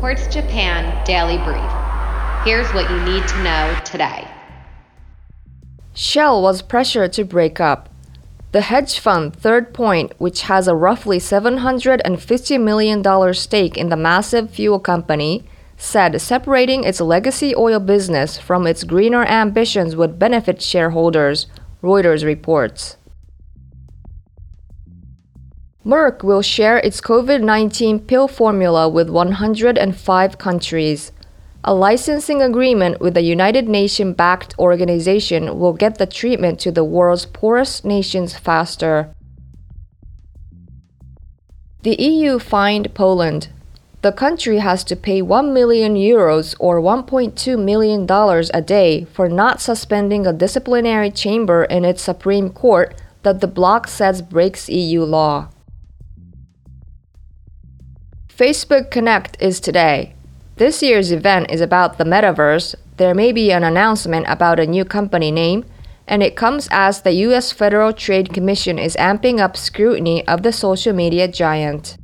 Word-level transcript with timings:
Quartz 0.00 0.28
Japan 0.28 1.04
Daily 1.04 1.38
Brief. 1.38 1.72
Here's 2.44 2.72
what 2.72 2.88
you 2.88 3.00
need 3.04 3.26
to 3.26 3.42
know 3.42 3.76
today. 3.84 4.28
Shell 5.92 6.40
was 6.40 6.62
pressured 6.62 7.12
to 7.14 7.24
break 7.24 7.58
up. 7.58 7.88
The 8.52 8.60
hedge 8.60 9.00
fund 9.00 9.34
Third 9.34 9.74
Point, 9.74 10.12
which 10.18 10.42
has 10.42 10.68
a 10.68 10.76
roughly 10.76 11.18
$750 11.18 12.62
million 12.62 13.34
stake 13.34 13.76
in 13.76 13.88
the 13.88 13.96
massive 13.96 14.52
fuel 14.52 14.78
company, 14.78 15.44
said 15.76 16.20
separating 16.20 16.84
its 16.84 17.00
legacy 17.00 17.52
oil 17.56 17.80
business 17.80 18.38
from 18.38 18.68
its 18.68 18.84
greener 18.84 19.24
ambitions 19.24 19.96
would 19.96 20.16
benefit 20.16 20.62
shareholders, 20.62 21.48
Reuters 21.82 22.24
reports. 22.24 22.97
Merck 25.86 26.24
will 26.24 26.42
share 26.42 26.78
its 26.78 27.00
COVID 27.00 27.40
19 27.40 28.00
pill 28.00 28.26
formula 28.26 28.88
with 28.88 29.08
105 29.08 30.36
countries. 30.36 31.12
A 31.62 31.72
licensing 31.72 32.42
agreement 32.42 33.00
with 33.00 33.16
a 33.16 33.22
United 33.22 33.68
Nations 33.68 34.16
backed 34.16 34.58
organization 34.58 35.58
will 35.58 35.72
get 35.72 35.98
the 35.98 36.06
treatment 36.06 36.58
to 36.60 36.72
the 36.72 36.82
world's 36.82 37.26
poorest 37.26 37.84
nations 37.84 38.36
faster. 38.36 39.14
The 41.84 41.94
EU 41.94 42.40
fined 42.40 42.92
Poland. 42.94 43.48
The 44.02 44.12
country 44.12 44.58
has 44.58 44.82
to 44.84 44.96
pay 44.96 45.22
1 45.22 45.54
million 45.54 45.94
euros 45.94 46.56
or 46.58 46.80
$1.2 46.80 47.56
million 47.56 48.06
a 48.52 48.62
day 48.62 49.04
for 49.12 49.28
not 49.28 49.60
suspending 49.60 50.26
a 50.26 50.32
disciplinary 50.32 51.12
chamber 51.12 51.64
in 51.64 51.84
its 51.84 52.02
Supreme 52.02 52.50
Court 52.50 52.94
that 53.22 53.40
the 53.40 53.46
bloc 53.46 53.86
says 53.86 54.22
breaks 54.22 54.68
EU 54.68 55.02
law. 55.04 55.48
Facebook 58.38 58.92
Connect 58.92 59.36
is 59.42 59.58
today. 59.58 60.14
This 60.58 60.80
year's 60.80 61.10
event 61.10 61.50
is 61.50 61.60
about 61.60 61.98
the 61.98 62.04
metaverse. 62.04 62.76
There 62.96 63.12
may 63.12 63.32
be 63.32 63.50
an 63.50 63.64
announcement 63.64 64.26
about 64.28 64.60
a 64.60 64.66
new 64.66 64.84
company 64.84 65.32
name, 65.32 65.64
and 66.06 66.22
it 66.22 66.36
comes 66.36 66.68
as 66.70 67.02
the 67.02 67.10
US 67.26 67.50
Federal 67.50 67.92
Trade 67.92 68.32
Commission 68.32 68.78
is 68.78 68.94
amping 68.94 69.40
up 69.40 69.56
scrutiny 69.56 70.24
of 70.28 70.44
the 70.44 70.52
social 70.52 70.92
media 70.92 71.26
giant. 71.26 71.96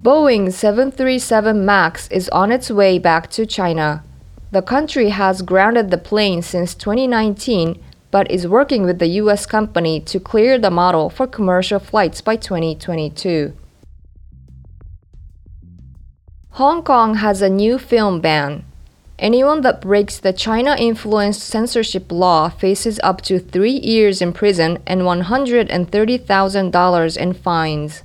Boeing 0.00 0.50
737 0.50 1.62
MAX 1.62 2.08
is 2.08 2.30
on 2.30 2.50
its 2.50 2.70
way 2.70 2.98
back 2.98 3.28
to 3.32 3.44
China. 3.44 4.02
The 4.52 4.62
country 4.62 5.10
has 5.10 5.42
grounded 5.42 5.90
the 5.90 5.98
plane 5.98 6.40
since 6.40 6.74
2019 6.74 7.78
but 8.10 8.30
is 8.30 8.48
working 8.48 8.84
with 8.84 9.00
the 9.00 9.20
US 9.20 9.44
company 9.44 10.00
to 10.00 10.18
clear 10.18 10.58
the 10.58 10.70
model 10.70 11.10
for 11.10 11.26
commercial 11.26 11.78
flights 11.78 12.22
by 12.22 12.36
2022. 12.36 13.52
Hong 16.52 16.82
Kong 16.82 17.16
has 17.16 17.42
a 17.42 17.50
new 17.50 17.78
film 17.78 18.20
ban. 18.20 18.64
Anyone 19.18 19.62
that 19.62 19.80
breaks 19.80 20.18
the 20.18 20.32
China 20.32 20.76
influenced 20.78 21.40
censorship 21.40 22.10
law 22.10 22.48
faces 22.48 22.98
up 23.02 23.20
to 23.22 23.38
three 23.38 23.78
years 23.78 24.20
in 24.20 24.32
prison 24.32 24.78
and 24.86 25.02
$130,000 25.02 27.16
in 27.16 27.32
fines. 27.32 28.02